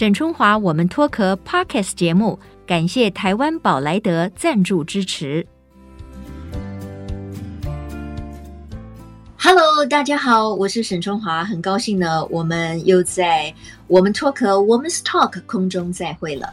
[0.00, 5.46] 沈春华，我们脱壳 Podcast 节目，感谢台湾宝莱德赞助支持。
[9.36, 13.54] Hello，大家好，我是沈春华，很高兴呢，我们又在
[13.88, 16.50] 我们脱壳 Women's Talk 空中再会了。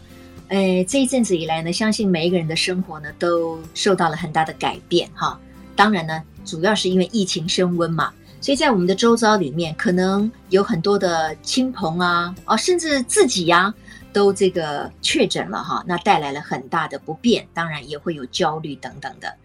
[0.50, 5.39] 哎，这一阵子以来呢，相信每一个人的生活呢都受到了很大的改变哈。
[5.73, 8.12] 当然呢，主要是因为疫情升温嘛。
[8.47, 13.73] 所以在我们的周遭里面，可能有很多的亲朋啊，哦，甚至自己呀、
[14.13, 19.35] 都这个确诊了哈，那带来了很大的不便，当然也会有焦虑等等的。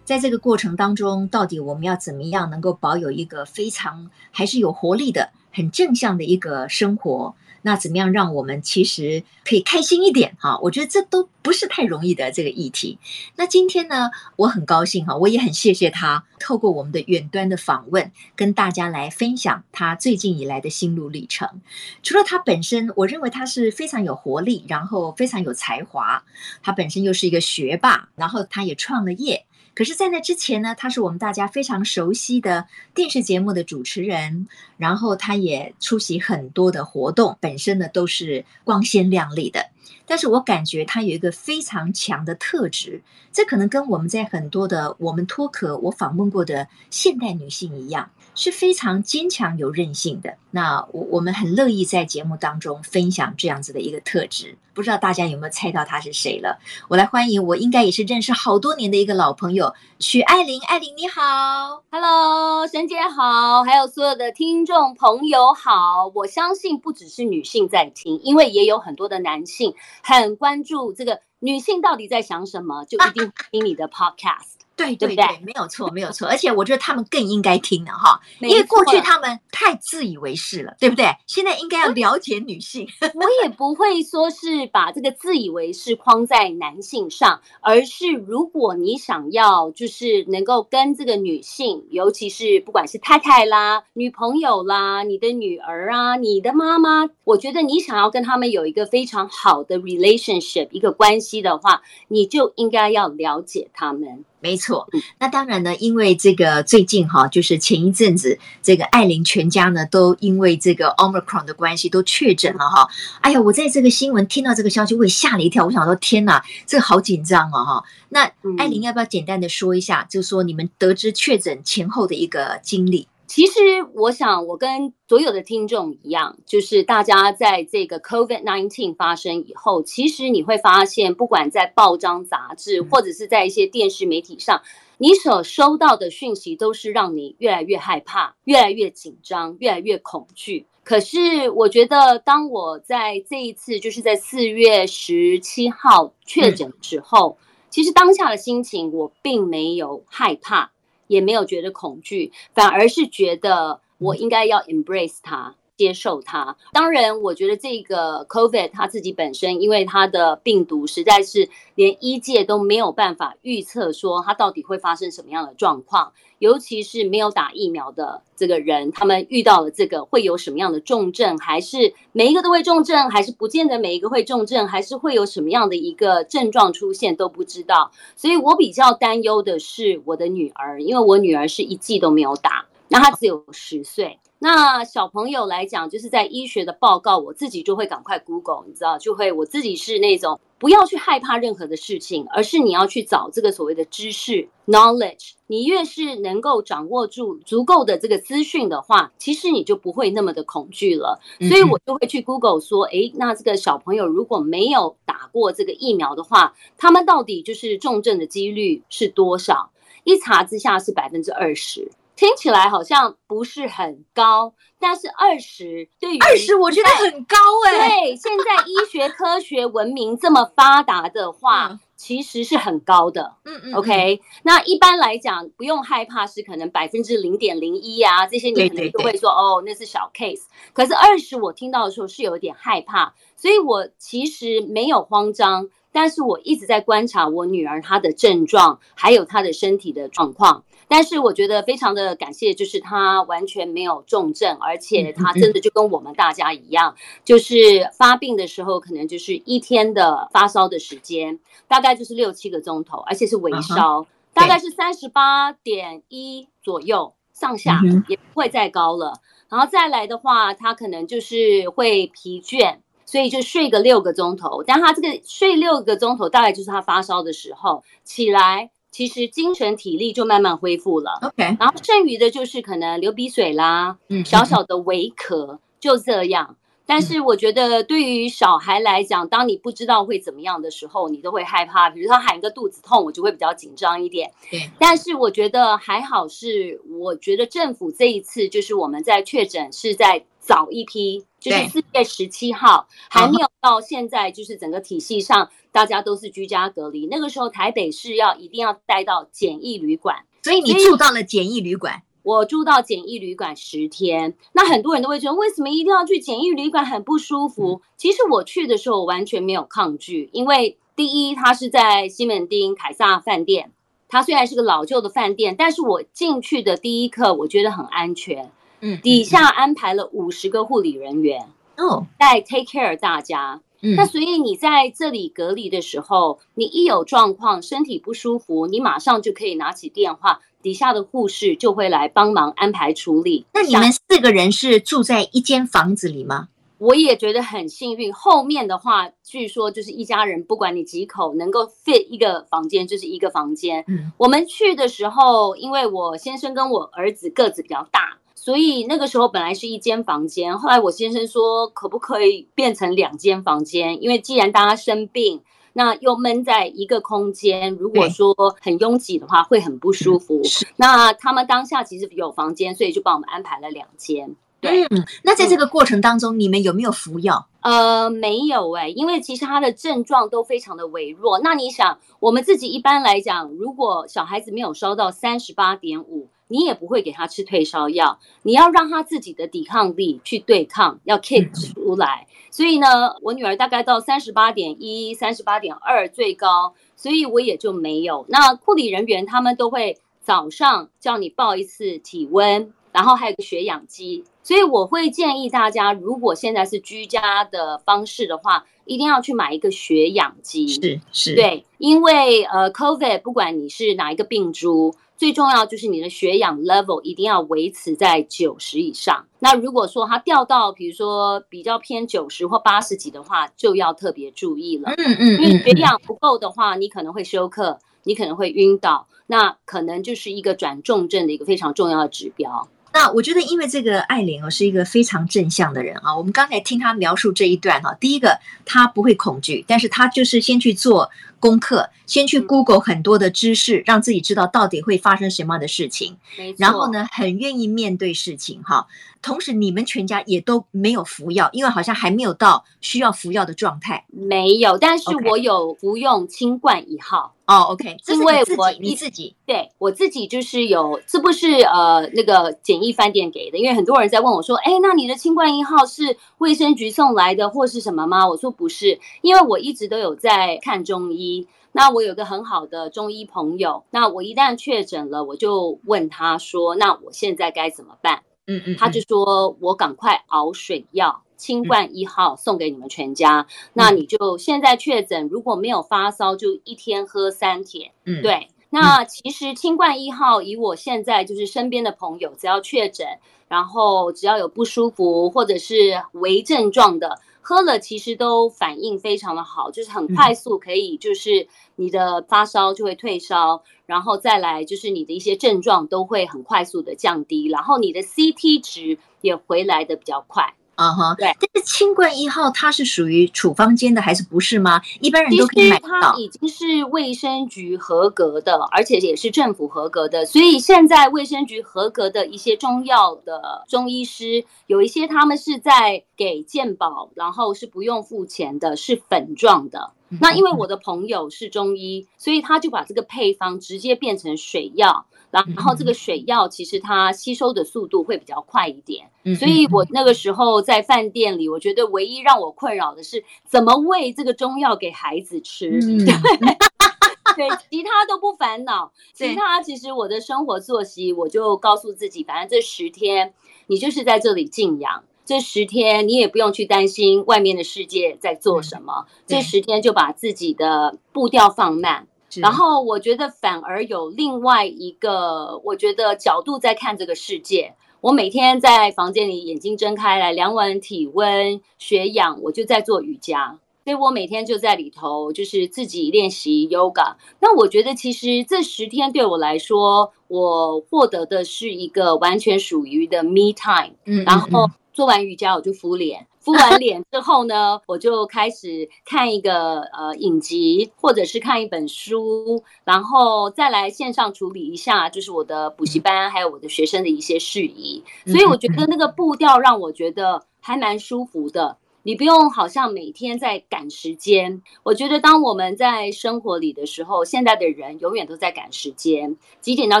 [0.04, 7.34] 在这个过程当中，到底我们要怎么样能够保有一个非常还是有活力的、很正向的一个生活？
[7.62, 10.58] 那怎么样让我们其实可以开心一点哈？
[10.62, 12.98] 我觉得这都不是太容易的这个议题。
[13.36, 21.60] 那今天呢，我很高兴哈，我也很谢谢他透过我们的远端的访问，跟大家来分享他最近以来的心路历程。
[22.02, 26.24] 除了他本身，我认为他是非常有活力，然后非常有才华。
[26.62, 29.46] 他本身又是一个学霸，然后他也创了业。
[29.74, 39.70] 可是，在那之前呢，她是我们大家非常熟悉的电视节目的主持人，然后她也出席很多的活动，本身呢都是光鲜亮丽的。
[40.04, 48.10] 但是我感觉她有一个非常强的特质，这可能跟我们在很多的我们脱壳我访问过的现代女性一样。
[48.34, 50.36] 是非常坚强有韧性的。
[50.50, 54.56] 那我我们很乐意在节目当中分享这样子的一个特质。
[54.74, 56.58] 不知道大家有没有猜到他是谁了？
[56.88, 60.60] 我来欢迎，我应该也是认识好多年的一个老朋友许爱玲。
[60.62, 66.10] 爱玲你好，Hello，沈姐好，还有所有的听众朋友好。
[66.14, 74.61] 我相信不只是女性在听，因为也有很多的男性很关注这个女性到底在想什么，就一定听你的 Podcast。
[74.86, 81.06] 对对对，没有错，没有错，而且我觉得他们更应该听的哈，因为过去他们太自以为是了，对不对？
[81.26, 82.86] 现在应该要了解女性。
[83.14, 104.24] 我也不会说是把这个自以为是框在男性上，而是如果你想要就是能够跟这个女性，尤其是不管是太太啦、女朋友啦、你的女儿啊、你的妈妈，我觉得你想要跟他们有一个非常好的 relationship 一个关系的话，你就应该要了解他们。
[104.42, 104.88] 没错，
[105.20, 112.88] 那当然呢，因为这个最近哈，就是前一阵子，这个艾琳全家呢都因为这个 Omicron 的关系都确诊了哈。
[113.20, 115.64] 哎呀，我在这个新闻听到这个消息，我也吓了一跳。
[115.64, 117.84] 我想说，天哪，这个好紧张哦哈。
[118.08, 123.06] 那艾琳要不要简单的说一下，就是说你们得知确诊前后的一个经历？
[123.34, 123.60] 其实
[123.94, 134.60] 我想，我跟所有的听众一样，就是大家在这个 COVID-19 发生以后，其实你会发现，不管在报章杂志，或者是在一些电视媒体上，
[134.98, 140.66] 你所收到的讯息都是让你越来越害怕、越来越紧张、越来越恐惧。
[140.84, 147.38] 可是我觉得，当我在这一次，就是在四月十七号确诊之后，
[147.70, 150.70] 其实当下的心情，我并没有害怕。
[151.06, 155.54] 也没有觉得恐惧，反而是觉得我应该要 embrace 它。
[155.74, 156.56] 接受它。
[156.72, 177.92] 当然，我觉得这个 COVID 它自己本身，因为它的病毒实在是连医界都没有办法预测说它到底会发生什么样的状况，尤其是没有打疫苗的这个人，他们遇到了这个会有什么样的重症，还是每一个都会重症，还是不见得每一个会重症，还是会有什么样的一个症状出现都不知道。
[178.16, 184.18] 所以我比较担忧的是我的女儿，因为我女儿是一剂都没有打，那她只有十岁。
[184.42, 195.34] 那小朋友来讲，就是在医学的报告，我自己就会赶快 Google，你知道，就会我自己是那种不要去害怕任何的事情，而是你要去找这个所谓的知识 knowledge。
[195.46, 201.20] 你越是能够掌握住足够的这个资讯的话，其实你就不会那么的恐惧了。
[201.48, 209.70] 所以我就会去 Google 说，诶，那这个小朋友如果没有打过这个疫苗的话，他们到底就是重症的几率是多少？
[210.02, 211.92] 一查之下是百分之二十。
[212.14, 217.36] 听起来好像不是很高，但是二十对于二十，我觉得很高
[217.66, 217.88] 哎。
[217.88, 223.36] 对，现在医学科学文明这么发达的话，嗯、其实是很高的。
[223.44, 223.74] 嗯嗯。
[223.74, 230.42] OK，那一般来讲不用害怕，是可能百分之零点零一啊，这些你可能都会说哦，那是小 case。
[230.72, 235.68] 可是二十，我听到的时候是有点害怕，所以我其实没有慌张。
[235.92, 240.64] 但是我一直在观察我女儿她的症状，还有她的身体的状况。
[240.88, 246.94] 但是我觉得非常的感谢，就是她完全没有重症，而且她真的就跟我们大家一样，
[247.24, 259.20] 就是发病的时候可能就是一天的发烧的时间，大概就是六七个钟头，而且是微烧，大概是三十八点一左右上下，也不会再高了。
[259.48, 262.78] 然后再来的话，她可能就是会疲倦。
[263.12, 264.64] 所以就睡个六个钟头。
[264.66, 271.18] 但他这个睡六个钟头，大概就是他发烧的时候起来，其实精神体力就慢慢恢复了。
[271.20, 276.56] OK，然后剩余的就是可能流鼻水啦，嗯，小小的微咳，就这样。
[276.86, 281.90] 但是我觉得，对于小孩来讲，当你不知道会怎么样的时候，你都会害怕。
[281.90, 284.32] 比如他喊一个肚子痛，我就会比较紧张一点。
[284.50, 284.70] 对。
[284.78, 297.08] 但是我觉得还好，是我觉得政府这一次就是我们在确诊是在早一批，就是四月十七号，还没有到现在，就是整个体系上大家都是居家隔离。
[297.08, 302.02] 那个时候台北市要一定要带到简易旅馆，所以你住到了简易旅馆。
[302.22, 306.86] 我住到简易旅馆十天，那很多人都会觉得，为什么一定要去简易旅馆？
[306.86, 307.82] 很不舒服。
[307.96, 313.72] 其实我去的时候我完全没有抗拒，因为第一，它是在西门町凯撒饭店，
[314.08, 318.52] 它虽然是个老旧的饭店，但是我进去的第一刻，我觉得很安全。
[318.82, 321.48] 嗯，底下安排了五十个护理人员，
[321.78, 323.62] 哦，在 take care 大家。
[323.80, 330.40] 嗯，那所以你在这里隔离的时候，你一有状况，身体不舒服，你马上就可以拿起电话。
[330.60, 333.46] 底下的护士就会来帮忙安排处理。
[333.52, 336.48] 那你们四个人是住在一间房子里吗？
[336.78, 338.12] 我也觉得很幸运。
[338.12, 343.84] 后面的话，据说就是一家人，不管你几口，能够 fit 一个房间就是一个房间。
[343.88, 350.58] 嗯，我们去的时候，因为我先生跟我儿子个子比较大，所以那个时候本来是一间房间。
[350.58, 354.02] 后来我先生说，可不可以变成两间房间？
[354.02, 355.40] 因为既然大家生病。
[355.74, 360.42] 那又闷在一个空间，如果说很拥挤的话，会很不舒服。
[360.76, 364.36] 那他们当下其实有房间，所以就帮我们安排了两间。
[364.60, 367.48] 对，嗯，那在这个过程当中，嗯，你们有没有服药？
[367.62, 371.38] 呃，没有哎，因为其实他的症状都非常的微弱。
[371.38, 376.28] 那你想，我们自己一般来讲，如果小孩子没有烧到三十八点五。
[376.52, 382.26] 你也不会给他吃退烧药，你要让他自己的抵抗力去对抗，要 kick 出来。
[382.50, 388.26] 所以呢，我女儿大概到三十八点一、三十八点二最高，所以我也就没有。
[388.28, 394.22] 那护理人员他们都会早上叫你报一次体温，然后还有个血氧机。
[394.42, 400.68] 所以我会建议大家，如果现在是居家的方式的话，一定要去买一个血氧机。
[400.68, 404.94] 是是，对，因为呃，COVID 不管你是哪一个病株。
[405.22, 409.24] 最重要就是你的血氧 level 一定要维持在九十以上。
[409.38, 414.92] 那如果说它掉到，比如说比较偏九十或八十几的话，就要特别注意了。
[414.96, 422.68] 嗯嗯，因为血氧不够的话，你可能会休克，你可能会晕倒，那可能就是一个转重症的一个非常重要的指标。
[422.92, 426.14] 那我觉得，因为这个艾琳哦是一个非常正向的人啊。
[426.14, 431.08] 我们刚才听她描述这一段哈，第一个她不会恐惧，但是她就是先去做
[431.42, 436.16] 功课，先去 Google 很多的知识，让自己知道到底会发生什么样的事情。
[436.56, 438.86] 然后呢，很愿意面对事情哈。
[439.20, 444.04] 同时，你们全家也都没有服药，因为好像还没有到需要服药的状态。
[444.08, 447.34] 没有，但是我有服用清冠一号。
[447.44, 458.26] 哦、oh,，OK，因为我你自己对我自己就是有，这不是呃那个简易饭店给的，因为很多人在问我说，哎，那你的清冠一号是卫生局送来的或是什么吗？
[458.26, 461.31] 我说不是，因为我一直都有在看中医。
[461.72, 468.22] 那我有个很好的中医朋友，那我一旦确诊了，我就问他说，那我现在该怎么办？
[468.46, 473.46] 嗯嗯，他就说我赶快熬水药，清冠一号送给你们全家。
[473.72, 477.92] 那你就现在确诊，如果没有发烧，就一天喝三天。
[478.04, 478.48] 嗯，对。
[478.74, 483.06] 那其实清冠一号，以我现在就是身边的朋友，只要确诊，
[483.46, 487.18] 然后只要有不舒服或者是微症状的。
[487.42, 500.54] 喝了其实都反应非常的好，就是很快速，可以就是你的发烧就会退烧，然后再来就是你的一些症状都会很快速的降低，然后你的 CT 值也回来的比较快。
[500.74, 504.80] 啊哈，对，但是清冠一号它是属于处方间的还是不是吗？
[505.00, 505.88] 一般人都可以买到。
[505.88, 519.92] 它已经是卫生局合格的，而且也是政府合格的，所以现在卫生局合格的一些中药的中医师，有一些他们是在给健保，然后是不用付钱的，是粉状的。
[520.20, 525.06] 那因为我的朋友是中医，所以他就把这个配方直接变成水药。
[525.30, 535.70] 然后这个水药其实它吸收的速度会比较快一点，所以我那个时候在饭店里，我觉得唯一让我困扰的是怎么喂这个中药给孩子吃。
[535.80, 543.32] 对，对，其他都不烦恼，其他其实我的生活作息，我就告诉自己，反正这十天
[543.68, 545.02] 你就是在这里静养，
[545.32, 552.06] 这十天你也不用去担心外面的世界在做什么，这十天就把自己的步调放慢。
[552.36, 557.76] 然后我觉得反而有另外一个，我觉得角度在看这个世界。
[558.02, 563.58] 我每天在房间里眼睛睁开来，量完体温、血氧，我就在做瑜伽。
[563.84, 567.14] 所以我每天就在里头，就是自己练习 yoga。
[567.40, 573.96] 那我觉得其实这十天对我来说，我获得的是一个完全属于的 me time。
[574.04, 588.04] 嗯，然后做完瑜伽我就敷脸，敷完脸之后呢，我就开始看一个呃影集，或者是看一本书，然后再来线上处理一下，就是我的补习班还有我的学生的一些事宜。
[588.26, 591.78] 所以我觉得那个步调让我觉得还蛮舒服的。
[592.04, 594.62] 你不用好像每天在赶时间。
[594.82, 600.00] 我觉得当我们在生活里的时候，现在的人永远都在赶时间，几点到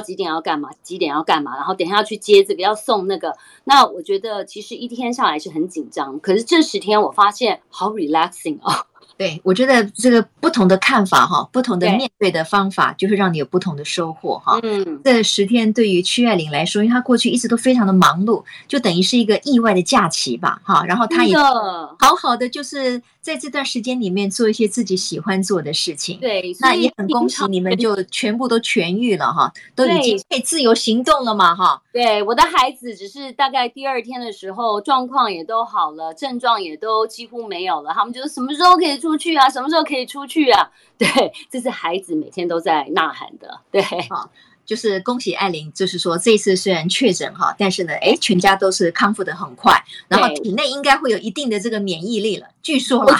[0.00, 3.36] 几点要干嘛，几点要干嘛，然后等下要去接这个，要送那个。
[3.64, 8.86] 那我觉得其实一天下来是很紧张，可是这十天我发现好 relaxing 哦。
[9.16, 14.58] 对，我觉得这个不同的看法哈，不同的面对的方法，就会让你有不同的收获哈。
[14.62, 20.84] 嗯，这十天对于屈爱玲来说，因为她过去一直都非常的忙碌，就等于是一个意外的假期吧哈。
[20.84, 23.02] 然后她也好好的就是。
[23.22, 31.80] 在这段时间里面做一些自己喜欢做的事情，对，那也很恭喜你们，就全部都痊愈了哈，都已经可以自由行动了嘛哈。
[31.92, 39.48] 对，我的孩子只是大概第二天的时候状况也都好了，症状也都几乎没有了，他们就说什么时候可以出去啊？
[39.48, 40.68] 什么时候可以出去啊？
[40.98, 41.08] 对，
[41.48, 44.28] 这是孩子每天都在呐喊的，对，好。
[44.72, 52.46] 就是恭喜艾琳，就是说这次虽然确诊哈，但是呢，哎，全家都是康复的很快，然后体内应该会有一定的这个免疫力了。
[52.62, 53.14] 据说啦，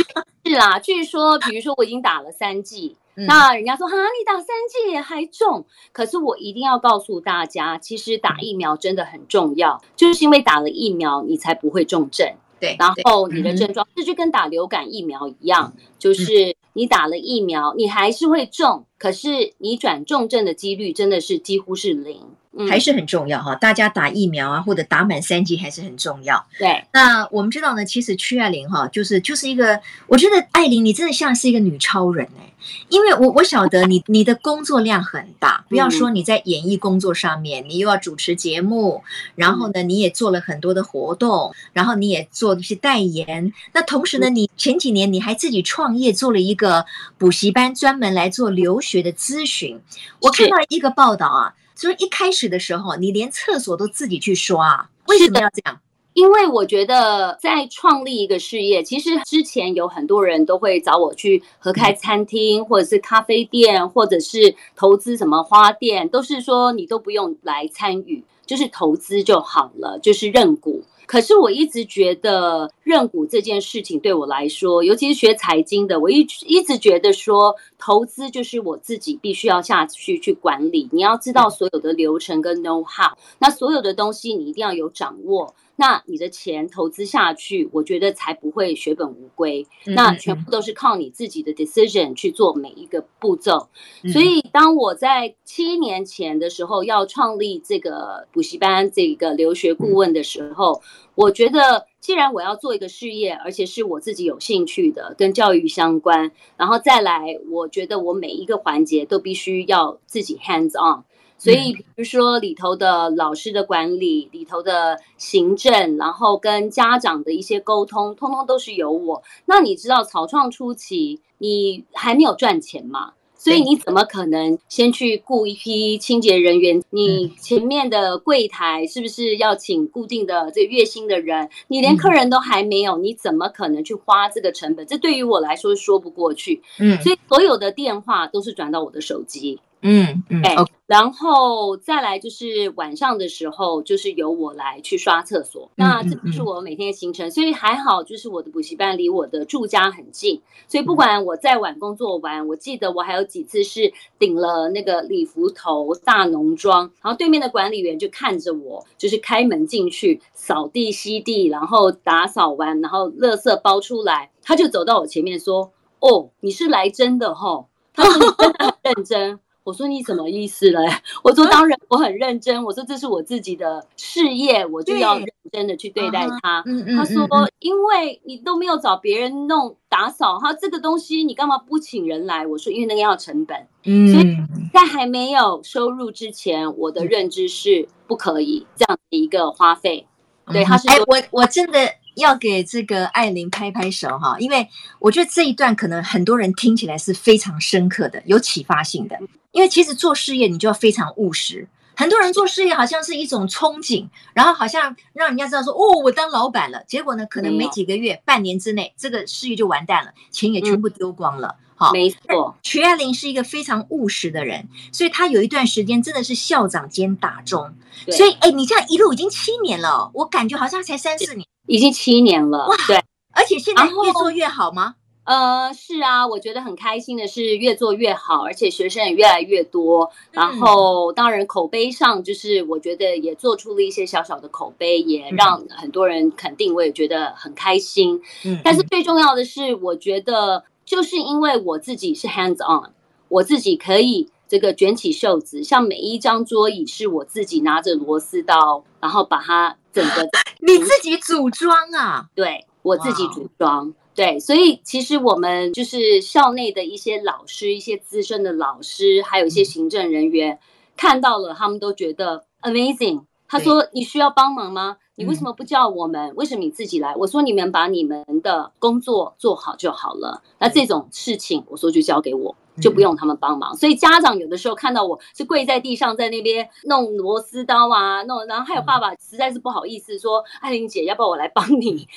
[0.46, 12.26] 是啦，据说，比如说我已经打了三剂，那人家说哈，你打三剂还重，可是我一定要告诉大家，其实打疫苗真的很重要，就是因为打了疫苗，你才不会重症。
[12.58, 22.20] 对，然后你的症状，这就跟打流感疫苗一样，就是你打了疫苗，你还是会中，可是你转重症的几率真的是几乎是零。
[22.68, 26.44] 还是很重要哈，大家打疫苗啊，或者打满三剂还是很重要。
[26.58, 32.52] 对，那我们知道呢，其实曲爱玲哈，就是就是一个，我觉得爱玲你真的像是一个女超人哎，
[32.90, 39.02] 因为我我晓得你你的工作量很大，不要说你在演艺工作上面，你又要主持节目，
[39.34, 46.84] 然后呢，你也做了很多的活动，然后你也做一些代言，那同时呢，你前几年你还自己创业做了一个
[47.16, 49.80] 补习班，专门来做留学的咨询。
[50.20, 51.54] 我看到一个报道啊。
[51.74, 55.80] 所以一开始的时候，你连厕所都自己去刷，为什么要这样？
[56.14, 70.84] 因为我觉得在创立一个事业，其实之前有很多人都会找我去合开餐厅，或者是咖啡店，或者是投资什么花店，都是说你都不用来参与，就是投资就好了，就是认股。
[71.06, 80.88] 可是我一直觉得认股这件事情对我来说，尤其是学财经的，我一一直觉得说投资就是我自己必须要下去去管理。
[80.92, 85.54] 你要知道所有的流程跟 know how，那所有的东西你一定要有掌握。
[85.82, 89.66] 那你的钱投资下去，我觉得才不会血本无归。
[89.84, 93.68] 那全部都是靠你自己的 decision 去做每一个步骤。
[94.12, 100.80] 所以，当我在七年前的时候要创立这个补习班、这个留学顾问的时候，
[101.16, 111.02] 我觉得既然我要做一个事业，而且是我自己有兴趣的，跟教育相关，然后再来，我觉得我每一个环节都必须要自己 hands on。
[111.42, 119.24] 所以，比如说里头的老师的管理，里头的行政，然后跟家长的一些沟通，通通都是由我。
[119.46, 123.14] 那你知道草创初期，你还没有赚钱嘛？
[123.36, 126.80] 所以你怎么可能先去雇一批清洁人员？
[126.90, 131.50] 你前面的柜台是不是要请固定的这月薪的人？
[131.66, 134.86] 你连客人都还没有，你怎么可能去花这个成本？
[134.86, 136.62] 这对于我来说说不过去。
[136.78, 139.58] 嗯，所以所有的电话都是转到我的手机。
[139.82, 140.54] 嗯嗯，哎，
[140.86, 145.70] 然后再来就是晚上的时候，就是由我来去刷厕所。
[145.74, 170.78] 那这不是我每天的行程，所以还好，就是我的补习班离我的住家很近，所以不管我再晚工作完，我记得我还有几次是顶了那个礼服头大浓妆，然后对面的管理员就看着我，就是开门进去扫地吸地，然后打扫完，然后垃圾包出来，他就走到我前面说：“哦，你是来真的哦？”他说：“你真的很认真。”我说你什么意思嘞？
[171.22, 172.62] 我说当然我很认真。
[172.64, 176.64] 我说这是我自己的事业，我就要认真的去对待它。
[176.96, 177.26] 他说
[177.58, 182.46] 因为你都没有找别人弄打扫，哈，这个东西你干嘛不请人来？
[182.46, 183.66] 我说因为那个要成本。
[183.84, 184.36] 嗯，所以
[184.72, 190.06] 在还没有收入之前，我的认知是不可以这样的一个花费。
[190.46, 191.78] 对，他是哎，我我真的。
[192.14, 199.18] 要给这个艾琳拍拍手哈，因为我觉得这一段可能很多人听起来是非常深刻的、有启发性的。
[199.52, 206.82] 因为其实做事业你就要非常务实，很多人做事业好像是一种憧憬，然后好像让人家知道说，哦，我当老板了。
[206.88, 211.56] 结果呢，可能没几个月、半年之内，这个事业就完蛋了，钱也全部丢光了。
[211.82, 212.56] 好，没错。
[212.62, 217.74] 徐爱玲是一个非常务实的人，所以她有一段时间真的是校长兼打钟。
[218.08, 222.66] 所以，哎，你这样一路已经七年了，我感觉好像才三四年，已经七年了。
[222.68, 222.96] 哇，对，
[223.32, 224.94] 而且现在越做越好吗？
[225.24, 230.10] 呃，是啊，我觉得很开心的是越做越好，而且学生也越来越多。
[230.32, 238.20] 然后，当然口碑上，就是我觉得也做出了一些小小的口碑，也让很多人肯定，我也觉得很开心。
[238.44, 242.92] 嗯，但是最重要的是，我觉得就是因为我自己是 hands on，
[243.28, 250.28] 我自己可以这个卷起袖子，像每一张桌椅是我自己拿着螺丝刀，然后把它整个
[250.60, 252.28] 你自己组装啊？
[252.34, 253.94] 对，我自己组装。
[254.14, 260.58] 对，所以其实我们就是校内的一些老师、一些资深的老师，还有一些行政人员，
[260.94, 263.22] 看到了，他们都觉得 amazing。
[263.48, 264.98] 他说：“你需要帮忙吗？
[265.16, 266.34] 你为什么不叫我们？
[266.36, 270.42] 为什么你自己来？”我说：“你们把你们的工作做好就好了。
[270.58, 282.08] 那这种事情，我说就交给我。”就不用他们帮忙，所以家长有的时候看到我是跪在地上在那边弄螺丝刀啊，弄，然后还有爸爸实在是不好意思说：“爱玲姐，要不要我来帮你？”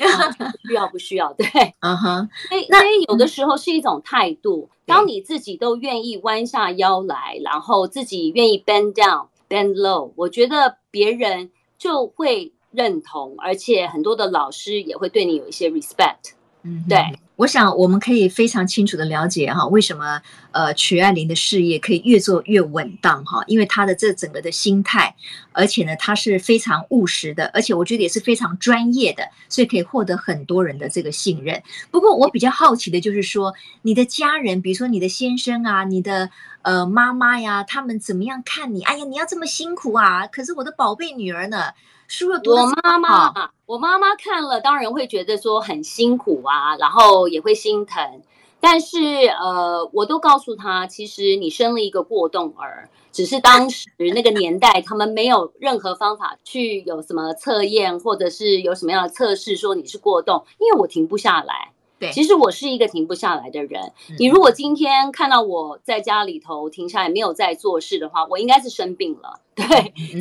[0.64, 1.34] 不需要，不需要。
[1.34, 1.46] 对，
[1.82, 2.30] 嗯哼。
[2.48, 4.70] 所以，所以有的时候是一种态度。
[4.86, 16.34] 当你自己都愿意弯下腰来，然后自己愿意 bend down, bend low，我觉得别人就会认同，而且很多的老师也会对你有一些 respect。
[16.64, 16.98] 嗯，对。
[17.38, 23.44] 我想我们可以非常清楚的了解哈，为什么呃曲爱玲的事业可以越做越稳当哈？
[23.46, 25.14] 因为她的这整个的心态，
[25.52, 31.62] 而且呢，她是非常务实的，而且我觉得也是非常专业的，所以可以获得很多人的这个信任。
[31.92, 36.30] 不过我比较好奇的就是说，你的家人，比如说你的先生啊，你的
[36.62, 38.82] 呃妈妈呀，他们怎么样看你？
[38.84, 40.26] 哎呀，你要这么辛苦啊！
[40.26, 41.74] 可是我的宝贝女儿呢？
[42.08, 48.22] 书有多我妈妈，我妈妈看了当然会觉得说很辛苦啊，然后也会心疼。
[48.60, 61.74] 但是呃，我都告诉她，其实你生了一个过动儿，只是当时 那个年代他们没有任何方法去有什么测验，或者是有什么样的测试说你是过动，因为我停不下来。
[62.06, 63.92] 对，其实我是一个停不下来的人。
[64.20, 69.40] 你如果今天看到我在家里头停下来没有在做事的话，我应该是生病了。
[69.56, 69.66] 对，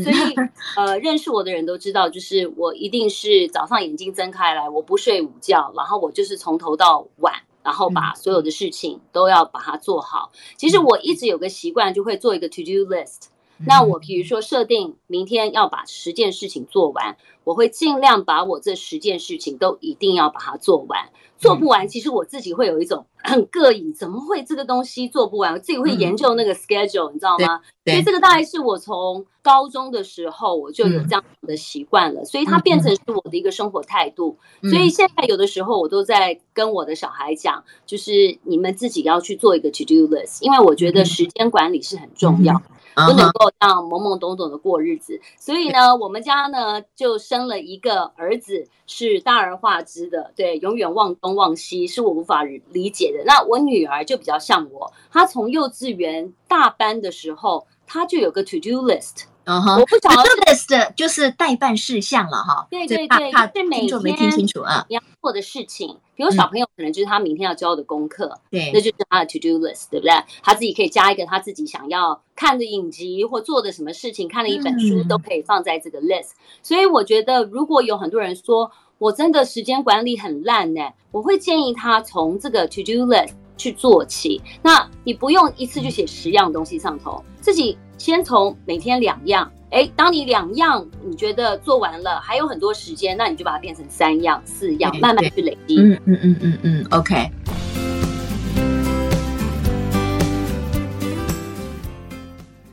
[0.02, 0.34] 所以
[0.76, 10.30] 呃，认识我的人都知道，就是我一定是早上眼睛睁开来，我不睡午觉，然后我就是从头到晚，然后把所有的事情都要把它做好。
[10.56, 13.28] 其实我一直有个习惯，就会做一个 to do list。
[13.66, 21.10] 那我比如说设定明天要把十件事情做完，我会尽量把我这十件事情都一定要把它做完。
[21.36, 25.52] 做不完，其实我自己会有一种很膈应，怎么会这个东西做不完？
[25.52, 27.60] 我自己会研究那个 schedule，你知道吗？
[27.84, 34.38] 所以这个大概是我从高中的时候我就有这样的习惯了，所以它变成是我的一个生活态度。
[34.70, 42.62] 所以现在有的时候我都在跟我的小孩讲，就是你们自己要去做一个 to do list，因为我觉得时间管理是很重要。
[42.94, 53.24] 不能够这样懵懵懂懂的过日子，所以呢，我们家呢就生了一个儿子，是大而化之的，对，永远忘东忘西，是我无法理解的。
[53.26, 59.24] 那我女儿就比较像我，她从幼稚园大班的时候，她就有个 to do list。
[59.46, 62.68] 嗯哼，我不晓得 list 就是代办事项了哈。
[62.70, 65.98] 对对对，是每天没听清楚啊，要做的事情。
[66.16, 70.12] 比如小朋友可能就是他明天要交的功课，对，那就是他的 to do list，对不对？
[70.42, 76.32] 他自己可以加一个他自己想要看的影集或做的什么事情，看了一本书都可以放在这个 list。
[76.62, 84.40] 所以我觉得，如果有很多人说我真的时间管理很烂呢，我会建议他从这个 to do list 去做起。
[84.62, 87.76] 那你不用一次就写十样东西上头，自己。
[87.96, 95.76] 先从每天两样，哎，当你两样你觉得做完了，还有很多时间，那你就把它变成三样、四样，慢慢去累积。
[95.80, 97.28] 嗯嗯嗯嗯嗯，OK。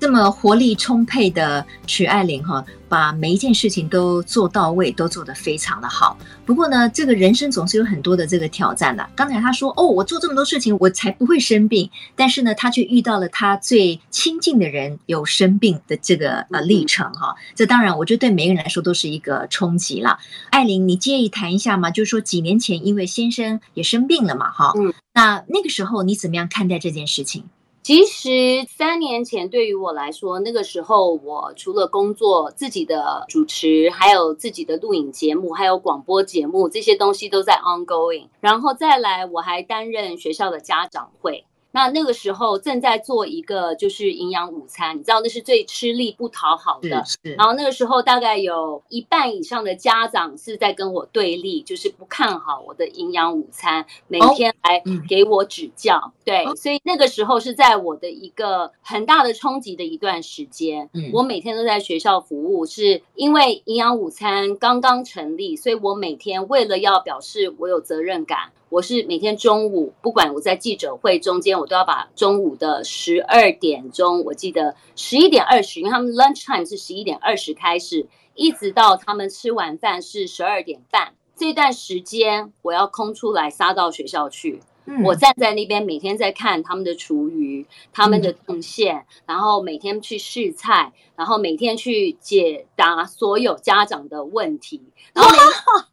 [0.02, 6.18] 这么活力充沛的曲爱玲哈，把每一件事情都做到位，都做得非常的好。
[6.44, 9.08] 不过呢，这个人生总是有很多的这个挑战的。
[9.16, 11.88] 刚才他说：“哦，我做这么多事情，我才不会生病。”
[12.18, 17.36] 但是呢，他却遇到了他最亲近的人有生病的这个呃历程哈。
[17.54, 20.18] 这当然，我觉得对每个人来说都是一个冲击了。
[20.50, 21.92] 爱玲，你介意谈一下吗？
[21.92, 24.74] 就是说几年前因为先生也生病了嘛，哈。
[24.78, 24.92] 嗯。
[25.14, 27.44] 那那个时候你怎么样看待这件事情？
[27.84, 38.28] 其实三年前对于我来说，那个时候我除了工作，自己的主持，还有自己的录影节目，还有广播节目，这些东西都在 ongoing。
[38.40, 41.46] 然后再来，我还担任学校的家长会。
[41.72, 47.04] 那那个时候正在做一个就是营养午餐，你知道那是最吃力不讨好的。
[47.38, 55.98] 然后那个时候大概有一半以上的家长是在跟我对立，就是不看好我的营养午餐，每天来给我指教。
[55.98, 60.90] 哦、对，哦、所以那个时候是在我的一个很大的冲击的一段时间。
[60.94, 68.52] 嗯、我每天都在学校服务，是因为营养午餐刚刚成立，所以我每天为了要表示我有责任感。
[68.72, 84.62] 我是每天中午，不管我在记者会中间，我都要把中午的十二点钟，我记得十一点二十，因为他们 lunch time 是十一点二十开始，一直到他们吃完饭是十二点半，这段时间我要空出来杀到学校去。
[84.86, 94.82] 嗯、我站在那边，每天在看他们的厨余、他们的动线，嗯、然后每天去试菜，然后每天去解答所有家长的问题。
[95.14, 95.44] 然后哇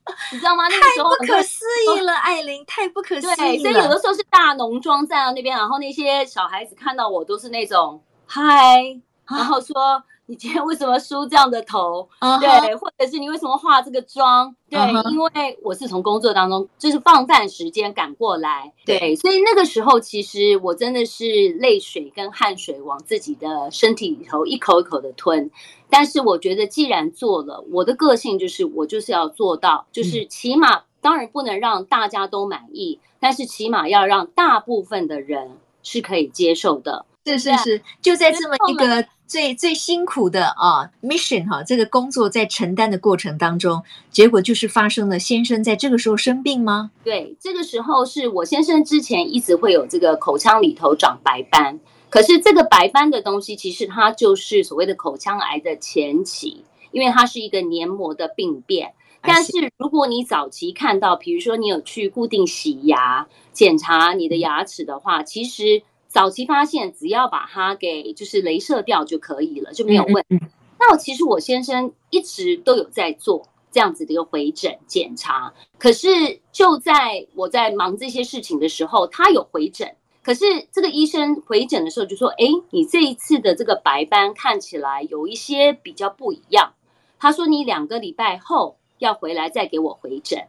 [0.32, 0.68] 你知道吗？
[0.68, 1.64] 那个时候太不可思
[1.96, 3.36] 议了，艾琳，太不可思议了。
[3.36, 10.02] 对，所以有的时候是大浓妆站到那边，然后那些小孩子看到我都是那种嗨，然后说。
[10.30, 12.60] 你今天为什么梳这样的头？Uh huh.
[12.60, 14.54] 对，或者是你为什么化这个妆？
[14.68, 15.10] 对，uh huh.
[15.10, 21.24] 因为我是从工作当中就是放饭时间赶过来，对，对，所以那个时候其实我真的是
[21.58, 25.50] 泪水跟汗水往自己的身体里头一口一口的吞。
[25.88, 37.06] 但是我觉得既然做了，我的个性就是我就是要做到，就是起码当然不能让大家都满意，但是起码要让大部分的人是可以接受的。
[37.24, 39.06] 是是是，就在这么一个。
[39.28, 46.90] 最最辛苦的啊，mission 哈，这个工作在承担的过程当中，结果就是发生了先生在这个时候生病吗？
[47.04, 58.94] 对，这个时候是我先生之前一直会有这个口腔里头长白斑，可是这个白斑的东西其实它就是所谓的口腔癌的前期，因为它是一个黏膜的病变。
[59.20, 65.82] 但是如果你早期看到，比如说你有去固定洗牙、检查你的牙齿的话，其实。
[66.08, 70.40] 早期发现，只要把它给就是镭射掉就可以了，就没有问题。
[70.80, 86.72] 那我其实我先生一直都有在做这样子的一个回诊检查，可是就在我在忙这些事情的时候，他有回诊，可是这个医生回诊的时候就说：“哎，你这一次的这个白斑看起来有一些比较不一样。”
[87.20, 90.46] 他说：“你两个礼拜后要回来再给我回诊。”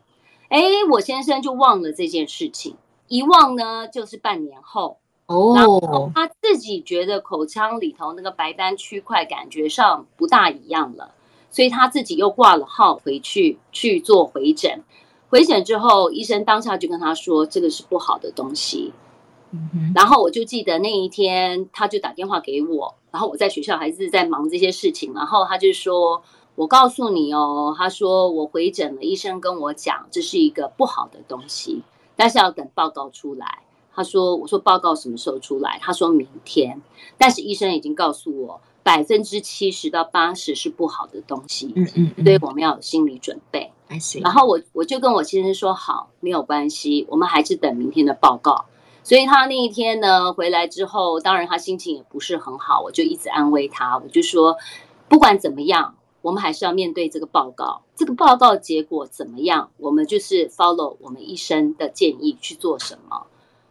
[0.49, 4.99] 哎，我先生就忘了这件事情，一忘呢就是半年后。
[5.29, 11.13] 哦，然后他自己觉得口腔里头那个白斑区块感觉上不大一样了，
[11.51, 14.83] 所以他自己又挂了号回去去做回诊。
[15.29, 18.91] 回诊之后，医生当下就跟他说这个是不好的东西。
[19.51, 26.23] 嗯哼，然后我就记得那一天他就打电话给我，然后我在学校还是在忙这些事情，然后他就说
[26.55, 31.83] ：“我告诉你哦，他说我回诊了，医生跟我讲这是一个不好的东西，
[32.15, 33.59] 但是要等报告出来。”
[33.93, 36.81] 他说：“我说报告什么时候出来？”他说明天，
[37.17, 43.71] 但是医生已经告诉我，百分之七十到八十是不好的东西，嗯嗯，嗯，所以我们要有心理准备。
[44.21, 48.65] 然后我我就跟我先生说：“好，没有关系，我们还是等明天的报告。”
[49.03, 54.55] 所以他那一天呢回来之后，当然他心情也不是很好，我就一直安慰他，我就说
[55.09, 57.81] ：“不管怎么样，我们还是要面对这个报告。
[57.95, 63.25] 这个报告结果怎么样，我们就是 follow 我们医生的建议去做什么。”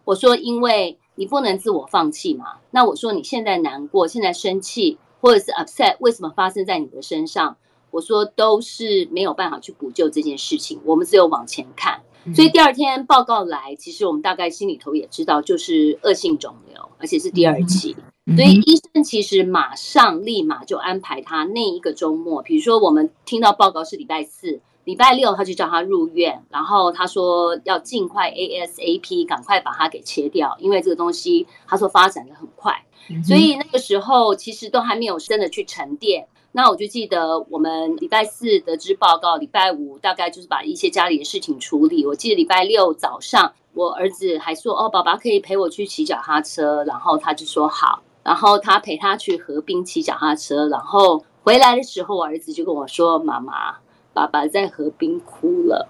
[0.09, 2.61] 我说，因为你不能自我放弃嘛。
[2.71, 7.59] 那我说，你现在难过，现在生气，或者是 upset，为什么发生在你的身上？
[7.91, 10.81] 我说，都是没有办法去补救这件事情。
[10.87, 12.01] 我们只有往前看。
[12.35, 17.95] 所以第二天报告来，其实我们大概心里头也知道，就是恶性肿瘤，而且是第二期。
[18.35, 24.61] 所以医生其实马上立马就安排他那一个周末，比如说我们听到报告是礼拜四。
[24.89, 32.87] 礼拜六他就叫他入院，然后他说要尽快 ASAP 赶快把它给切掉，因为这个东西他说发展的很快，
[33.23, 36.27] 所以那个时候其实都还没有真的去沉淀。
[36.53, 42.07] 那我就记得我们礼拜四得知报告，礼拜五大概就是把一些家里的事情处理。
[42.07, 53.77] 我记得礼拜六早上，我儿子还说：“哦，爸爸可以陪我去骑脚踏车。”然后他就说好，然后他陪他去河边骑脚踏车，然后回来的时候，我儿子就跟我说：“妈妈。”
[54.19, 55.89] 爸爸在河边哭了。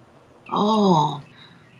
[0.50, 1.18] 哦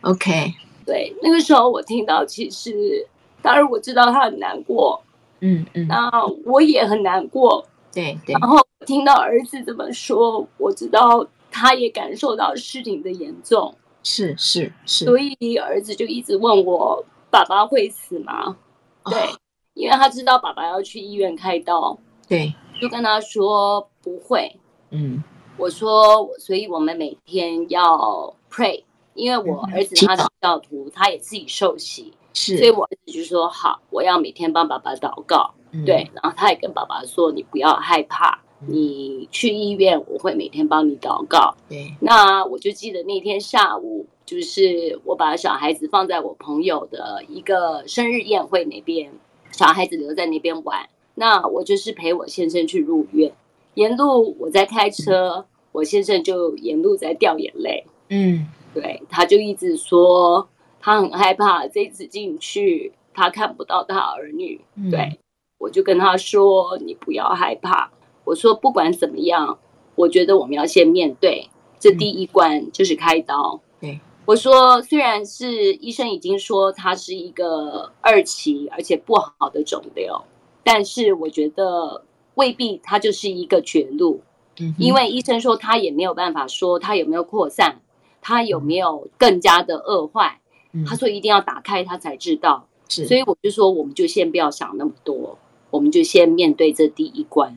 [0.01, 0.51] ，OK，
[0.83, 3.05] 对，那个时候我听到，其实
[3.39, 4.99] 当然我知道他很难过，
[5.41, 6.09] 嗯嗯，那
[6.45, 8.33] 我也很难过，对对。
[8.33, 8.57] 然后
[8.87, 15.05] 听到儿子这么说，我知道他也感受到事情的严重，是是是。
[15.05, 18.57] 所以儿子就一直问我：“爸爸会死吗？”
[19.05, 19.37] 对，哦，
[19.75, 24.59] 因为他知道爸爸要去医院开刀，对，就跟他说不会，
[24.89, 25.23] 嗯。
[25.59, 28.81] 我说，所以我们每天要 pray，
[29.13, 41.53] 因为我儿子他是教徒，他也自己受洗，是，所以我儿子就说好，我要每天帮爸爸祷告，嗯、对，然后他也跟爸爸说，你不要害怕，嗯、你去医院，我会每天帮你祷告。
[41.67, 49.11] 对，那我就记得那天下午，就是我把小孩子放在我朋友的一个生日宴会那边，
[49.51, 53.33] 小孩子留在那边玩，那我就是陪我先生去入院，
[53.79, 55.29] 沿路我在开车。
[55.37, 60.49] 嗯我先生就沿路在掉眼泪，嗯，对，他就一直说
[60.81, 65.19] 他很害怕这次进去他看不到他儿女，嗯、对，
[65.59, 67.91] 我就跟他说你不要害怕，
[68.23, 69.59] 我说不管怎么样，
[69.93, 71.47] 我觉得我们要先面对。
[71.77, 80.19] 这第一关就是开刀，对、嗯，我说虽然是医生已经说他是一个二期而且不好的肿瘤，
[80.63, 82.03] 但是我觉得
[82.39, 84.21] 未必他就是一个绝路。
[84.61, 87.81] 嗯因为医生说他也没有办法说他有没有扩散，
[88.21, 90.41] 他有没有更加的恶坏，
[90.87, 92.67] 他说一定要打开他才知道。
[92.89, 95.37] 是，所以我就说我们就先不要想那么多，
[95.69, 97.55] 我们就先面对这第一关。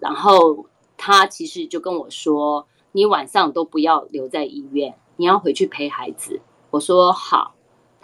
[0.00, 0.66] 然后
[0.96, 6.40] 他其实就跟我说，你晚上都不要留在医院，你要回去陪孩子。
[6.70, 7.54] 我说好。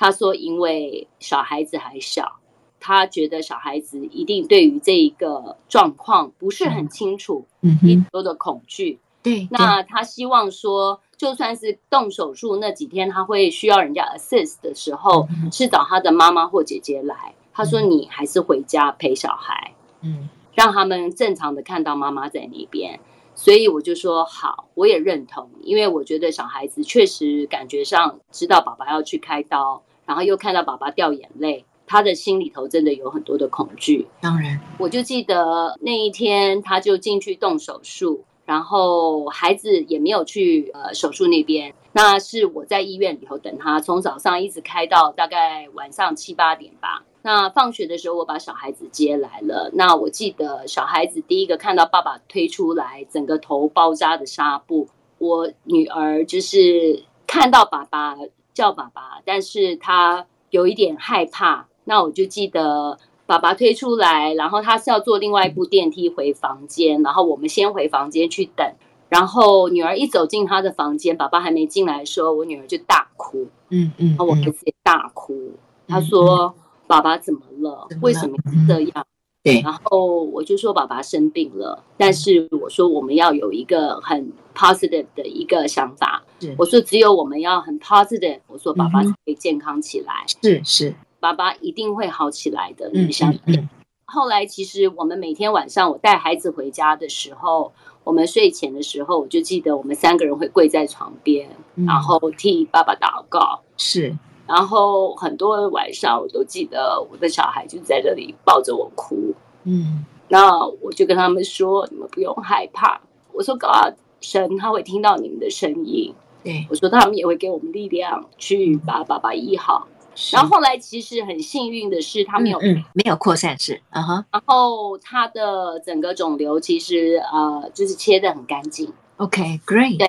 [0.01, 2.38] 他说因为小孩子还小。
[2.81, 8.99] 他觉得小孩子一定对于这一个状况不是很清楚，嗯，很多的恐惧。
[9.23, 17.35] 对，那他希望说，就算是动手术那几天，他会需要人家 assist 的时候，是找他的妈妈或姐姐来。
[17.53, 23.01] 他说：“你还是回家陪小孩，嗯，让他们正常的看到妈妈在那边。”
[23.35, 31.64] 所以我就说好，我也认同，因为我觉得小孩子确实感觉上知道爸爸要去开刀，然后又看到爸爸掉眼泪。
[31.88, 34.07] 他的心里头真的有很多的恐惧。
[34.20, 41.74] 当然，我就记得那一天，他就进去动手术，然后孩子也没有去呃手术那边。
[41.92, 47.03] 那是我在医院里头等他，从早上一直开到大概晚上七八点吧。
[47.22, 49.70] 那放学的时候，我把小孩子接来了。
[49.74, 54.88] 那我记得小孩子第一个看到爸爸推出来，整个头包扎的纱布。
[55.18, 58.16] 我女儿就是看到爸爸
[58.55, 61.67] 叫爸爸，但是她有一点害怕。
[61.88, 68.74] 那我就记得爸爸推出来，然后他是要坐另外一部电梯回房间，然后我们先回房间去等。
[69.09, 75.55] 然后女儿一走进他的房间，爸爸还没进来的时候，我女儿就大哭，嗯嗯，然后我儿子也大哭。
[75.88, 76.55] 他说
[76.87, 77.88] ：“爸爸怎么了？
[78.03, 78.37] 为什么
[78.68, 79.07] 这样？”
[79.42, 86.22] 对，然后我就说：“爸爸生病了。”但是我说我们要有一个很 positive 的一个想法。
[86.59, 90.24] 我说只有我们要很 positive，我说爸爸才可以健康起来。
[90.42, 90.94] 是是。
[91.20, 93.68] 爸爸一定会好起来的，你相信。
[94.04, 97.72] 后来其实我们每天晚上我带孩子回家的时候，
[98.04, 101.50] 我们睡前的时候，我就记得我们三个人会跪在床边，
[101.87, 103.61] 然后替爸爸祷告。
[103.76, 109.35] 是，然后很多晚上我都记得我的小孩就在这里抱着我哭。
[109.64, 113.00] 嗯，那我就跟他们说：“你们不用害怕。”
[113.35, 119.87] 我说：“God，神他会听到你们的声音。”对，我说他们也会给我们力量去把爸爸医好。
[120.33, 124.24] 然后后来其实很幸运的是，他没有、嗯嗯、没有扩散是，嗯哼。
[124.33, 128.92] 然后他的整个肿瘤其实呃就是切的很干净。
[129.18, 129.98] OK，Great。
[129.98, 130.09] 对，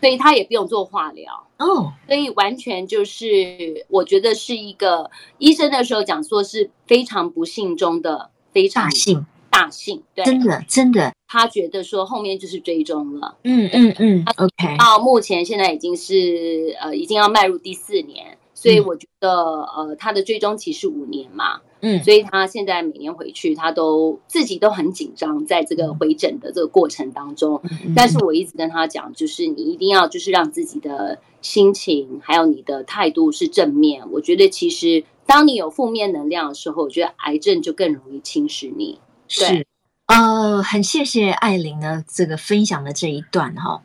[0.00, 1.46] 所以他也不用做化疗。
[1.58, 10.02] 哦，所以完全就是我觉得是一个医生的时候讲说是非常不幸中的非常大幸，大幸。
[10.14, 11.12] 对，真的真的。
[11.28, 13.36] 他觉得说后面就是追踪了。
[13.44, 14.24] 嗯嗯嗯。
[14.36, 14.76] OK。
[14.78, 18.36] 到目前现在已经是呃已经要迈入第四年。
[18.66, 27.60] 所以我觉得，呃，他的追踪期是五年嘛，嗯，所以他现在每年回去，他都自己都很紧张，在这个回诊的这个过程当中。
[27.62, 34.02] 嗯，但是我一直跟他讲，就是你一定要就是让自己的心情还有你的态度是正面。
[34.10, 38.98] 我觉得其实当你有负面能量的时候，我觉得癌症就更容易侵蚀你。
[39.28, 39.64] 是，
[40.06, 43.82] 呃，很谢谢艾琳呢这个分享的这一段哈。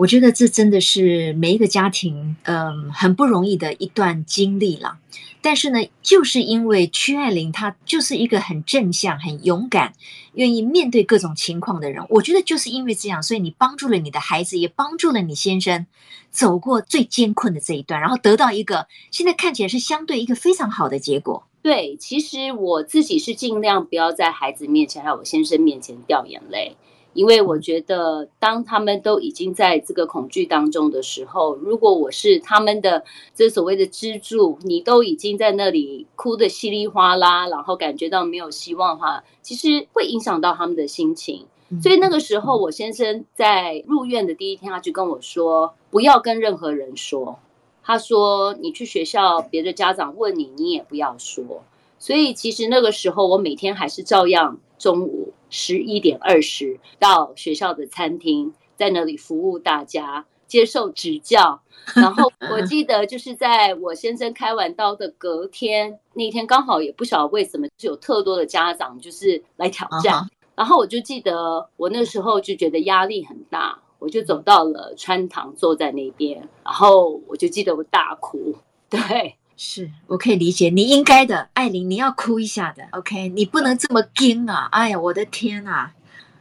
[0.00, 4.98] 我觉得这真的是每一个家庭，嗯，很不容易的一段经历了。
[5.42, 9.92] 但是呢，就是因为屈爱玲她就是一个很正向、很勇敢、
[10.32, 12.02] 愿意面对各种情况的人。
[12.08, 15.86] 我觉得就是因为这样，所以你帮助了你的孩子，也帮助了你先生
[16.30, 21.46] 走过最艰困的这一段，然后得到一个现在看起来是相对一个非常好的结果。
[21.60, 26.74] 对，其实我自己是尽量不要在孩子面前还有我先生面前掉眼泪。
[27.12, 41.46] 因为我觉得，当他们都已经在这个恐惧当中的时候，如果我是他们的这所谓的支柱，你都已经在那里哭得稀里哗啦，然后感觉到没有希望的话，其实会影响到他们的心情。
[41.82, 47.38] 所以那个时候，我先生在入院的第一天，他就跟我说：“不要跟任何人说。”
[47.82, 51.62] 他说你去学校，别的家长问你，你也不要说。
[51.98, 61.60] 所以其实那个时候，我每天还是照样中午十一点二十到学校的餐厅，在那里服务大家，接受指教。
[61.96, 70.14] 然后我记得就是在我先生开完刀的隔天，那天刚好也不晓得为什么，就有特多的家长就是来挑战。
[70.14, 70.28] Uh huh.
[70.54, 78.54] 然后我就记得我那时候就觉得压力很大，我就走到了穿堂坐在那边，然后我就记得我大哭，
[78.90, 79.36] 对。
[79.62, 84.70] 是我可以理解，你应该的，艾琳，你要哭一下的，OK，你不能这么惊啊！
[84.72, 85.92] 哎呀，我的天啊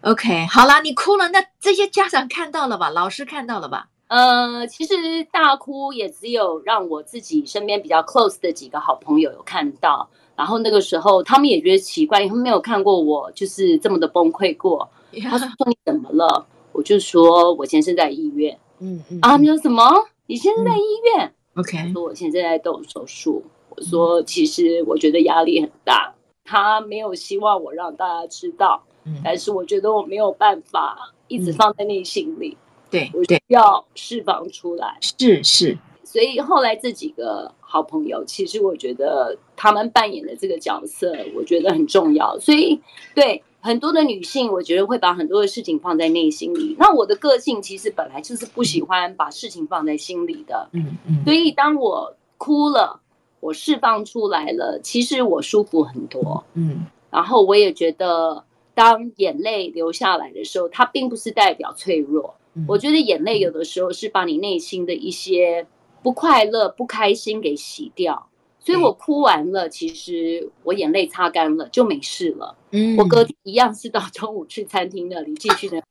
[0.03, 2.89] ！OK，好啦，你哭了，那这些家长看到了吧？
[2.89, 3.89] 老师看到了吧？
[4.08, 4.95] 呃，其实
[5.34, 14.89] 大哭也只有让我自己身边比较 close 的几个好朋友有看到，然后那个时候他们也觉得奇怪，他们没有看过我就是这么的崩溃过。
[15.29, 19.84] 他说：“你怎么了？”我就说：“我先生在医院。”嗯嗯，啊，你说什么？
[20.27, 20.84] 你先生在医
[21.17, 21.25] 院？
[21.25, 23.43] 嗯 OK，说我现在在动手术。
[23.69, 26.13] 我说，其实我觉得压力很大。
[26.43, 28.84] 他没有希望我让大家知道，
[29.24, 32.58] 但是我觉得我没有办法一直放在内心里。
[32.89, 34.98] 对，我需要释放出来。
[35.02, 35.78] 是是。
[36.04, 42.39] 所以后来这几个好朋友，其实我觉得他们扮演的这个角色，我觉得很重要。
[42.39, 42.82] 所以
[43.13, 43.43] 对。
[43.62, 46.76] 很多的女性，我觉得会把很多的事情放在内心里。
[46.80, 50.69] 那我的个性其实本来就是不喜欢把事情放在心里的。
[50.72, 51.24] 嗯嗯。
[51.26, 53.02] 所以当我哭了，
[53.41, 56.43] 我释放出来了，其实我舒服很多。
[56.54, 56.86] 嗯。
[57.12, 62.36] 然后我也觉得，当眼泪流下来的时候，它并不是代表脆弱。
[62.67, 65.65] 我觉得眼泪有的时候是把你内心的一些
[66.02, 68.29] 不快乐、不开心给洗掉。
[68.69, 72.55] 所以我哭完了，其实我眼泪擦干了就没事了。
[72.69, 75.82] 嗯，我隔一样是到中午去餐厅那里继续的。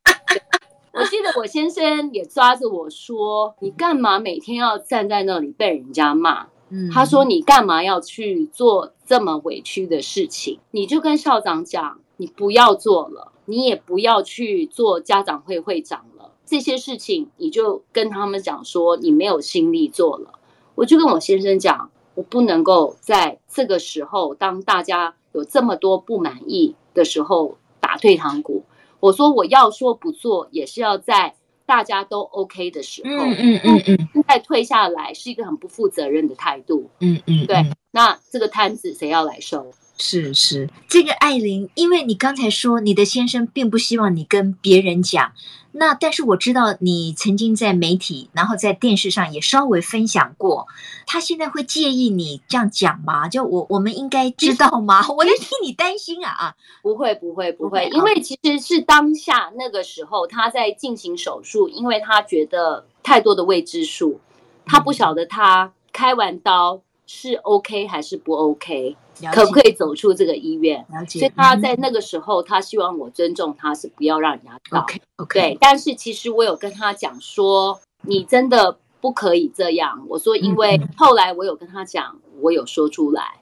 [0.93, 10.61] 我记得我先生也抓着我说：“你干嘛每天要站在那里被人家骂？”嗯，他说：“你干嘛要去做这么委屈的事情？
[10.71, 16.31] 你就跟校长讲，你不要做了，你也不要去做家长会会长了。
[16.47, 20.39] 这些事情你就跟他们讲说，你没有心力做了。”
[20.77, 21.91] 我就跟我先生讲。
[22.19, 28.65] 我不能够在这个时候，当大家有这么多不满意的时候打退堂鼓。
[28.99, 33.25] 我说我要说不做，也是要在大家都 OK 的时候。
[33.25, 34.09] 嗯嗯嗯嗯。
[34.13, 36.91] 现在退下来是一个很不负责任的态度。
[36.99, 37.47] 嗯嗯。
[37.47, 39.71] 对，那这个摊子谁要来收？
[40.01, 45.33] 是是，这个艾琳，因为你刚才说你的先生并不希望你跟别人讲，
[45.73, 50.69] 那但是我知道你曾经在媒体，然后在电视上也稍微分享过，
[51.05, 53.29] 他现在会介意你这样讲吗？
[53.29, 55.05] 就我我们应该知道吗？
[55.11, 56.55] 我在替你担心啊啊！
[56.81, 64.21] 不会不会不会，因为其实是当下那个时候他在进行手术，因为他觉得太多的未知数，
[64.65, 68.97] 他不晓得他开完刀是 OK 还是不 OK。
[69.33, 70.85] 可不可以走出这个医院？
[70.91, 71.19] 了解。
[71.19, 74.81] 所以他在那个时候，他希望我尊重他，是不要让人家知道。
[74.81, 75.41] OK OK。
[75.41, 80.05] 对，但是其实我有跟他讲说，你真的不可以这样。
[80.09, 83.41] 我说，因为后来我有跟他讲，我有说出来。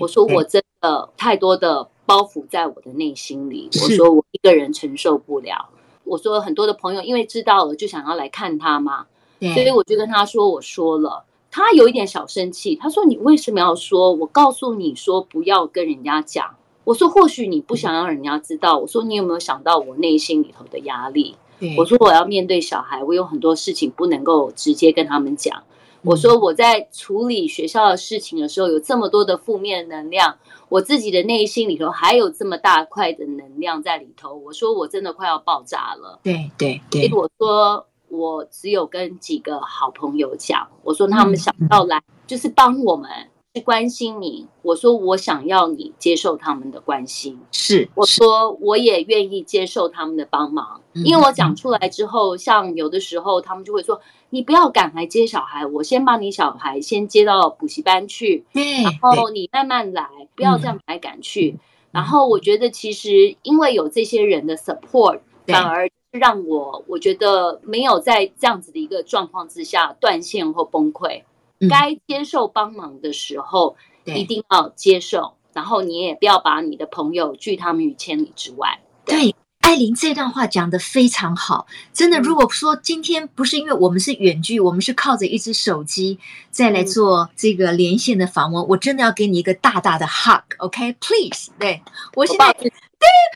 [0.00, 3.68] 我说我真的太多的包袱在我的内心里。
[3.82, 5.68] 我说我一个人承受不了。
[6.04, 9.06] 我说很多的朋友因为知道了就想要来看他嘛，
[9.40, 11.24] 所以我就跟他说，我说了。
[11.56, 14.12] 他有一点小生气，他说：“你为什么要说？
[14.12, 21.36] 我告诉你说不要跟人家讲。”我说：“或许你不想让人家知道。”我说：“你有没有想到我内心里头的压力？”
[21.78, 25.62] 我说：“我要面对小孩，我有很多事情不能够直接跟他们讲。”
[26.02, 30.36] 我说：“我在处理学校的事情的时候，有这么多的负面能量，
[30.68, 37.86] 我自己的内心里头还有这么大块的能量在里头。”我说：“我真的快要爆炸了。”对对对，我说。
[38.16, 43.10] 我只有跟几个好朋友讲，我说他们想要来就是帮我们，
[43.54, 44.46] 去关心你。
[44.62, 54.00] 我说我想要你接受他们的关心，是我说我也愿意接受他们的帮忙，因为我讲出来之后，像有的时候他们就会说，
[54.30, 61.58] 你不要赶来接小孩，我先把你小孩先接到补习班去，然后你慢慢来，不要这样赶来赶去。
[61.90, 65.90] 然后我觉得其实因为有这些人的 support，反而。
[66.18, 71.24] 让我我觉得没有在这样子的一个状况之下断线或崩溃，
[71.68, 78.80] 该接受帮忙的时候一定要接受，然后你也不要把你的朋友拒他们于千里之外。
[79.04, 79.34] 对，
[79.64, 82.20] 艾琳这段话讲得非常好，真的。
[82.20, 86.18] 如果说今天不是因为我们是远距，我们是靠着一只手机
[86.50, 91.50] 再来做这个连线的访问，我真的要给你一个大大的 hug，OK，please。
[91.58, 91.82] 对，
[92.14, 92.70] 我现在对。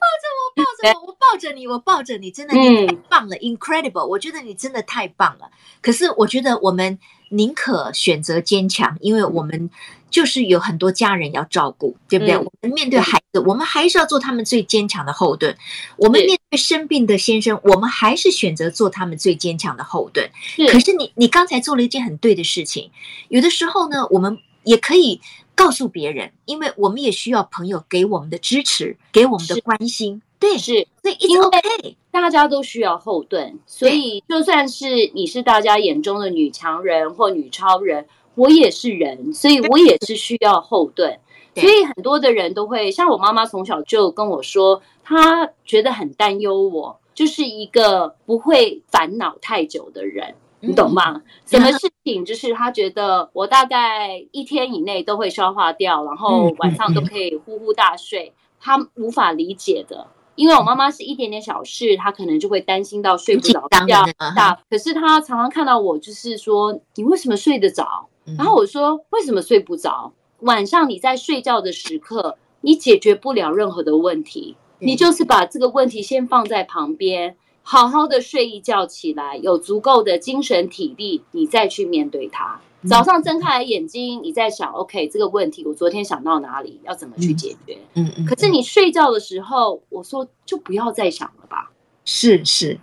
[0.00, 4.06] 抱着我，抱着我， 我抱着你，我抱着你，真的你太棒了，嗯，incredible！
[4.06, 5.50] 我觉得你真的太棒了。
[5.82, 6.98] 可是我觉得我们
[7.30, 9.68] 宁可选择坚强，因为我们
[10.10, 12.34] 就是有很多家人要照顾，对不对？
[12.34, 15.56] 嗯，我们面对孩子，我们还是要做他们最坚强的后盾。
[15.96, 20.30] 我们面对生病的先生，我们还是选择做他们最坚强的后盾。
[20.70, 22.90] 可是你，你刚才做了一件很对的事情。
[23.28, 25.20] 有的时候呢，我们也可以。
[25.58, 30.22] 告诉别人，因为我们也需要朋友给我们的支持，给我们的关心。
[30.38, 38.06] 对，是，所以因为大家都需要后盾，所以就算是你是大家眼中的女强人或女超人，
[38.38, 41.18] 我也是人，所以我也是需要后盾。
[41.56, 50.36] 所以很多的人都会，像我妈妈从小就跟我说，她觉得很担忧我，就是一个不会烦恼太久的人。
[50.60, 51.20] 你懂吗？
[51.46, 58.32] 什么事情就是她觉得我大概一天以内都会消化掉，然后晚上都可以呼呼大睡。
[58.60, 64.04] 她无法理解的，因为我妈妈是一点点小事，她可能就会担心到睡不着觉。
[64.36, 68.08] 大，可是她常常看到我，就是说你为什么睡得着？
[68.36, 70.12] 然后我说为什么睡不着？
[70.40, 77.36] 晚上你在睡觉的时刻，你解决不了任何的问题，你就是把这个问题先放在旁边。
[77.62, 82.60] 好好的睡一觉起来，有足够的精神体力，你再去面对它。
[82.88, 87.76] 早上睁开眼睛，你在想，OK，这个问题我昨天想到哪里，要怎么去解决？
[87.94, 88.24] 嗯嗯，嗯。
[88.24, 91.72] 可是你睡觉的时候，我说就不要再想了吧。
[92.10, 92.80] 是是，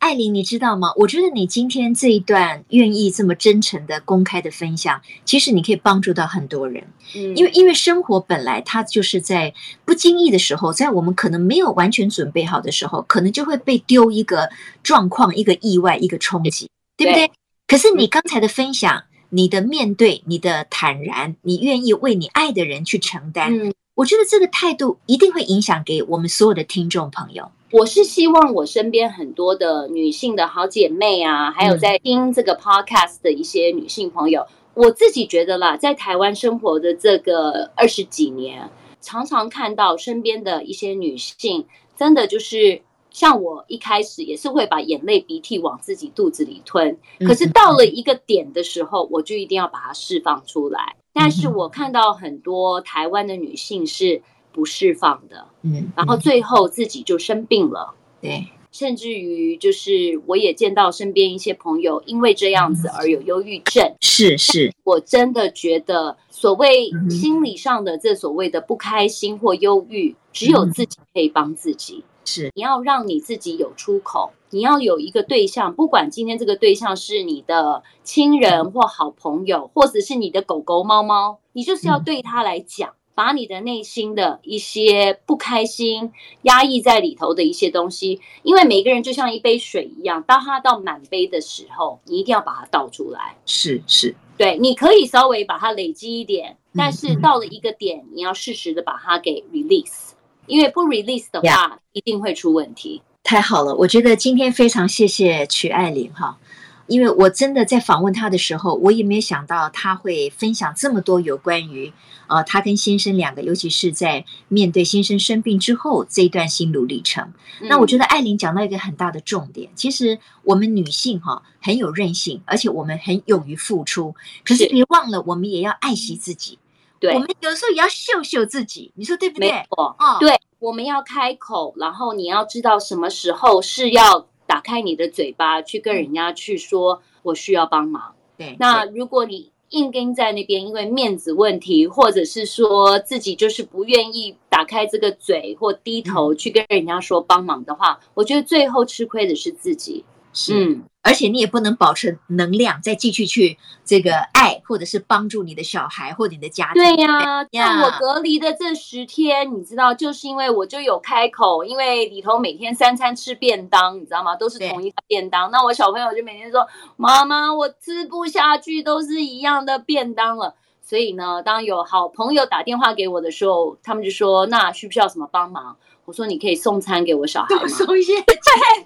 [0.00, 0.92] 艾琳，你知道吗？
[0.96, 6.86] 我觉得你今天这一段愿意这么真诚的公开的分享，其实你可以帮助到很多人。
[7.14, 9.54] 嗯，因为因为生活本来它就是在
[9.86, 14.50] 不经意的时候，在我们可能没有完全准备好的时候，可能就会被丢一个
[14.82, 16.68] 状况、一个意外、一个冲击，
[16.98, 17.28] 对不对？
[17.28, 17.32] 对。
[17.66, 27.50] 可是你刚才的分享，你的面对、你的坦然，你愿意为你爱的人去承担，嗯，我觉得这个态度一定会影响给我们所有的听众朋友。
[27.72, 38.70] 我是希望我身边很多的女性的好姐妹啊，还有在听这个 podcast 的一些女性朋友，我自己觉得啦，在台湾生活的这个二十几年，
[39.00, 41.66] 常常看到身边的一些女性，
[41.96, 50.96] 真的就是像我一开始也是会把眼泪鼻涕往自己肚子里吞，可是到了一个点的时候，我就一定要把它释放出来。
[51.16, 54.22] 但是我看到很多台湾的女性是。
[54.52, 56.16] 不释放的，嗯，然后。
[56.16, 57.92] 最后自己就生病了，
[58.22, 82.94] 对，甚至于就是我也见到身边一些朋友因为这样子而有忧郁症，是是，我真的觉得所谓心理上的这所谓的不开心或忧郁，只有自己可以帮自己，是，你要让你自己有出口，你要有一个对象，不管今天这个对象是你的亲人或好朋友，或者是你的狗狗猫猫，你就是要对他来讲。
[83.16, 93.34] 把你的内心的一些不开心、压抑在里头的一些东西，因为每个人就像一杯水一样，当它到满杯的时候，你一定要把它倒出来。
[93.46, 100.10] 是是，对，你可以稍微把它累积一点，但是到了一个点，你要适时的把它给 release，
[100.46, 103.00] 因为不 release 的话，一定会出问题。
[103.26, 106.38] 太好了，我觉得今天非常谢谢曲爱玲哈。
[106.86, 111.92] 因为我真的在访问她的时候，我也没有想到她会分享这么多有关于，
[112.28, 117.32] 呃，她跟先生两个，尤其是在面对先生生病之后这一段心路历程。
[117.60, 117.66] 嗯。
[117.68, 124.14] 那我觉得艾琳讲到一个很大的重点，其实我们女性哈很有韧性，而且我们很勇于付出。
[124.44, 126.60] 可是别忘了，我们也要爱惜自己。
[127.00, 129.50] 对，我们有时候也要秀秀自己，你说对不对？
[129.70, 134.26] 哦，对，我们要开口，然后你要知道什么时候是要。
[134.48, 138.14] 打开你的嘴巴，去跟人家去说，我需要帮忙。
[138.38, 150.04] 对，那如果你硬跟在那边，因为面子问题，或者是说自己就是不愿意打开这个嘴或低头去跟人家说帮忙的话，我觉得最后吃亏的是自己。
[150.36, 150.64] 是。
[150.66, 156.82] 嗯而且你也不能保持能量，再继续去这个爱，或者是帮助你的小孩或者你的家庭。
[156.82, 164.34] 对呀，像我隔离的这十天，你知道，就是因为我就有开口，因为里头每天三餐吃便当，你知道吗？
[164.34, 165.48] 都是同一个便当。
[165.52, 166.66] 那我小朋友就每天说
[166.98, 175.76] ：“妈妈，我吃不下去，都是一样的便当了。”所以呢，当有好朋友打电话给我的时候，他们就说：“那需不需要什么帮忙？”
[176.06, 177.66] 我说：“你可以送餐给我小孩吗？
[177.66, 178.12] 送一些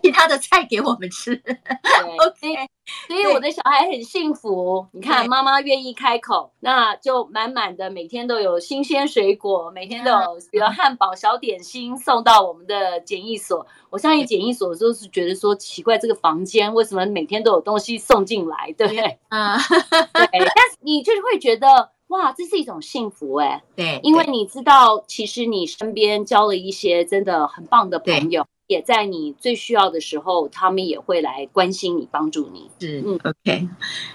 [0.03, 1.37] 其他的菜给我们吃。
[1.37, 1.55] 对
[2.27, 2.66] ”OK，
[3.07, 4.87] 所以我的小孩很幸福。
[4.93, 13.66] 你看，妈妈愿意开口，那就满满的，每天都有新鲜水果，每天都有比如汉堡、小点心送到我们的检疫所。
[13.91, 19.18] 我相信检疫所都是觉得说奇怪，这个房间为什么每天都有东西送进来，对不对？
[19.29, 20.29] 啊，对。
[20.33, 21.91] 但是你就是会觉得。
[22.11, 23.63] 哇，这是一种幸福哎、欸。
[23.75, 28.47] 对，因为你知道，其实你身边交了一些真的很棒的朋友。
[28.71, 32.71] 也在你最需要的时候，他们也会来关心你、帮助你。
[32.79, 33.68] 是，嗯，OK。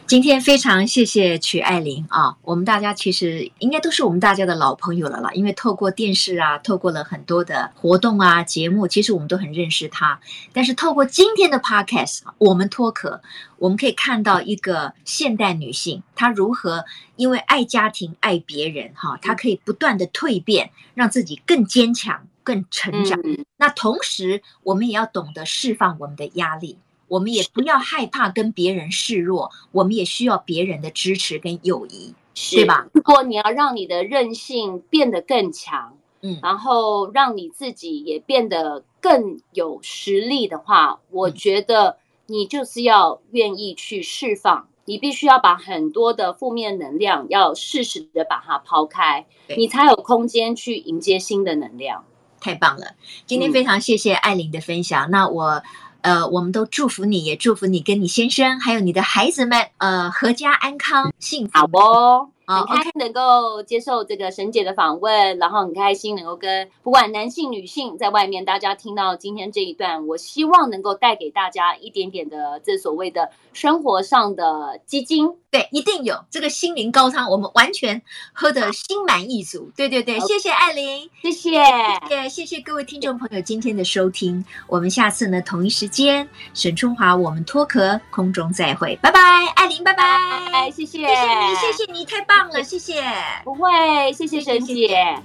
[0.07, 10.21] 今天非常谢谢曲爱玲啊，我们大家其实应该都是我们大家的老朋友了啦，因为透过电视啊，透过了很多的活动啊、节目，其实我们都很认识她。
[10.53, 13.21] 但是透过今天的 Podcast，我们脱壳，
[13.57, 16.85] 我们可以看到一个现代女性，她如何
[17.17, 22.25] 因为爱家庭、爱别人，哈，她可以不断的蜕变，让自己更坚强。
[22.45, 23.19] 更成长。
[23.57, 26.77] 那同时，我们也要懂得释放我们的压力，
[27.09, 32.13] 我们也不要害怕跟别人示弱，我们也需要别人的支持跟友谊，
[32.51, 32.87] 对吧？
[32.93, 44.67] 如果你要让你的韧性变得更强，嗯，然后让你自己也变得更有实力的话，我觉得你就是要愿意去释放。
[44.87, 49.25] 你必须要把很多的负面能量要适时的把它抛开，
[49.57, 52.05] 你才有空间去迎接新的能量。
[52.45, 52.93] 太棒了！
[53.25, 55.07] 今天非常谢谢艾琳的分享。
[55.07, 55.63] 嗯、那我，
[56.01, 61.57] 呃，我们都祝福你，也祝福你跟你先生还有你的孩子们，呃，阖家安康，幸福。
[61.57, 62.53] 好不？
[62.53, 75.29] 很开心能够接受这个沈姐的访问，然后很开心能够跟不管男性女性在外面，大家听到今天这一段，我希望能够带给大家一点点的这所谓的生活上的基金。
[75.51, 78.01] 对，一定有这个心灵高汤，我们完全
[78.33, 79.71] 喝得心满意足。
[79.73, 81.63] 对对对，谢谢艾琳，谢谢，
[82.09, 89.19] 谢谢谢谢各位听众朋友今天的收听，我们下次呢同一时间，沈春华我们脱壳空中再会，拜拜，
[89.55, 92.19] 艾琳，拜拜，谢谢，谢谢你，谢谢你，太
[92.49, 93.03] 了，谢谢。
[93.43, 93.69] 不会，
[94.13, 95.15] 谢谢沈姐。